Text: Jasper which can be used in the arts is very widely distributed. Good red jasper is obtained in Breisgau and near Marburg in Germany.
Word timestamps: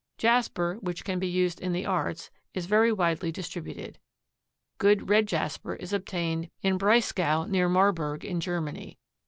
Jasper 0.17 0.79
which 0.81 1.03
can 1.05 1.19
be 1.19 1.27
used 1.27 1.61
in 1.61 1.73
the 1.73 1.85
arts 1.85 2.31
is 2.55 2.65
very 2.65 2.91
widely 2.91 3.31
distributed. 3.31 3.99
Good 4.79 5.09
red 5.11 5.27
jasper 5.27 5.75
is 5.75 5.93
obtained 5.93 6.49
in 6.63 6.79
Breisgau 6.79 7.43
and 7.43 7.51
near 7.51 7.69
Marburg 7.69 8.25
in 8.25 8.39
Germany. 8.39 8.97